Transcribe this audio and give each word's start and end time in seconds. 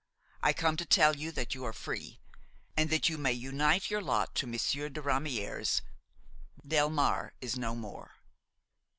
I 0.41 0.51
come 0.51 0.77
to 0.77 0.83
tell 0.87 1.15
you 1.15 1.31
that 1.33 1.53
you 1.53 1.63
are 1.63 1.73
free 1.73 2.19
and 2.75 2.89
that 2.89 3.07
you 3.07 3.19
may 3.19 3.33
unite 3.33 3.91
your 3.91 4.01
lot 4.01 4.33
to 4.37 4.47
Monsieur 4.47 4.89
de 4.89 4.99
Ramière's. 4.99 5.83
Delmare 6.67 7.33
is 7.39 7.55
no 7.55 7.75
more." 7.75 8.11